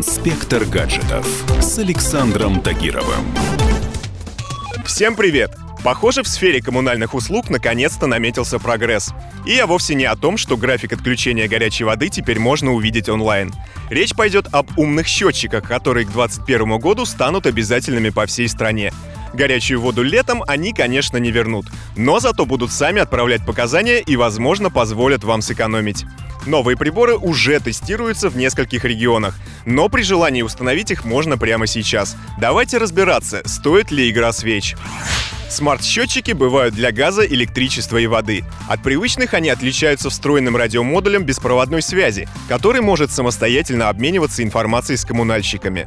[0.00, 1.26] Инспектор гаджетов
[1.60, 3.22] с Александром Тагировым.
[4.86, 5.50] Всем привет!
[5.84, 9.12] Похоже, в сфере коммунальных услуг наконец-то наметился прогресс.
[9.44, 13.52] И я вовсе не о том, что график отключения горячей воды теперь можно увидеть онлайн.
[13.90, 18.94] Речь пойдет об умных счетчиках, которые к 2021 году станут обязательными по всей стране.
[19.32, 21.66] Горячую воду летом они, конечно, не вернут,
[21.96, 26.04] но зато будут сами отправлять показания и, возможно, позволят вам сэкономить.
[26.46, 32.16] Новые приборы уже тестируются в нескольких регионах, но при желании установить их можно прямо сейчас.
[32.40, 34.74] Давайте разбираться, стоит ли игра свеч.
[35.50, 38.44] Смарт-счетчики бывают для газа, электричества и воды.
[38.68, 45.86] От привычных они отличаются встроенным радиомодулем беспроводной связи, который может самостоятельно обмениваться информацией с коммунальщиками.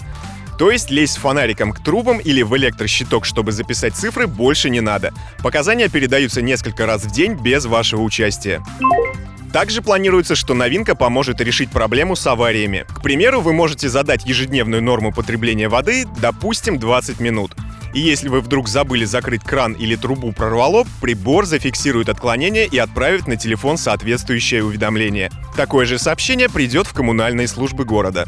[0.58, 5.14] То есть лезть фонариком к трубам или в электрощиток, чтобы записать цифры, больше не надо.
[5.42, 8.62] Показания передаются несколько раз в день без вашего участия.
[9.52, 12.86] Также планируется, что новинка поможет решить проблему с авариями.
[12.90, 17.52] К примеру, вы можете задать ежедневную норму потребления воды, допустим, 20 минут.
[17.94, 23.28] И если вы вдруг забыли закрыть кран или трубу прорвало, прибор зафиксирует отклонение и отправит
[23.28, 25.30] на телефон соответствующее уведомление.
[25.56, 28.28] Такое же сообщение придет в коммунальные службы города.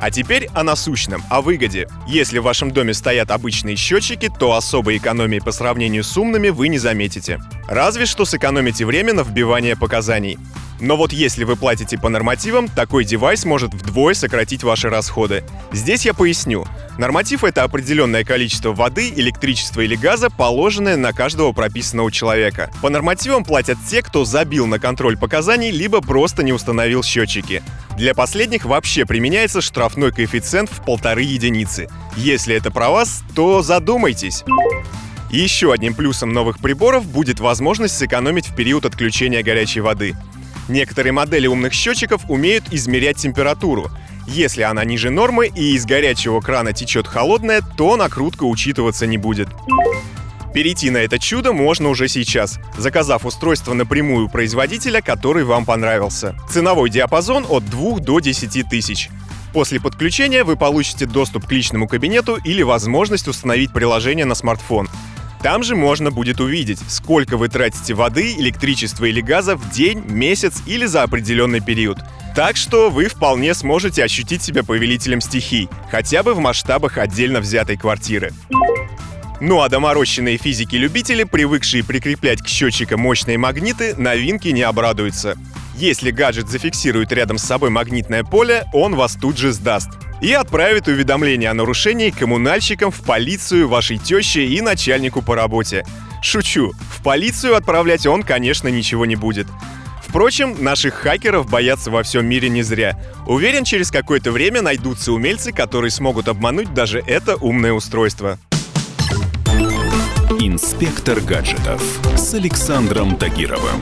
[0.00, 1.88] А теперь о насущном, о выгоде.
[2.06, 6.68] Если в вашем доме стоят обычные счетчики, то особой экономии по сравнению с умными вы
[6.68, 7.40] не заметите.
[7.68, 10.38] Разве что сэкономите время на вбивание показаний.
[10.80, 15.44] Но вот если вы платите по нормативам, такой девайс может вдвое сократить ваши расходы.
[15.72, 16.64] Здесь я поясню.
[16.98, 22.70] Норматив— это определенное количество воды, электричества или газа, положенное на каждого прописанного человека.
[22.80, 27.62] По нормативам платят те, кто забил на контроль показаний, либо просто не установил счетчики.
[27.96, 31.88] Для последних вообще применяется штрафной коэффициент в полторы единицы.
[32.16, 34.44] Если это про вас, то задумайтесь.
[35.30, 40.16] Еще одним плюсом новых приборов будет возможность сэкономить в период отключения горячей воды.
[40.68, 43.90] Некоторые модели умных счетчиков умеют измерять температуру.
[44.26, 49.48] Если она ниже нормы и из горячего крана течет холодная, то накрутка учитываться не будет.
[50.52, 56.36] Перейти на это чудо можно уже сейчас, заказав устройство напрямую у производителя, который вам понравился.
[56.50, 59.08] Ценовой диапазон от 2 до 10 тысяч.
[59.52, 64.88] После подключения вы получите доступ к личному кабинету или возможность установить приложение на смартфон.
[65.42, 70.62] Там же можно будет увидеть, сколько вы тратите воды, электричества или газа в день, месяц
[70.66, 71.98] или за определенный период.
[72.34, 77.76] Так что вы вполне сможете ощутить себя повелителем стихий, хотя бы в масштабах отдельно взятой
[77.76, 78.32] квартиры.
[79.40, 85.36] Ну а доморощенные физики-любители, привыкшие прикреплять к счетчикам мощные магниты, новинки не обрадуются.
[85.76, 90.88] Если гаджет зафиксирует рядом с собой магнитное поле, он вас тут же сдаст и отправит
[90.88, 95.84] уведомление о нарушении коммунальщикам в полицию, вашей теще и начальнику по работе.
[96.22, 99.46] Шучу, в полицию отправлять он, конечно, ничего не будет.
[100.02, 102.98] Впрочем, наших хакеров боятся во всем мире не зря.
[103.26, 108.38] Уверен, через какое-то время найдутся умельцы, которые смогут обмануть даже это умное устройство.
[110.40, 111.82] Инспектор гаджетов
[112.16, 113.80] с Александром Тагировым.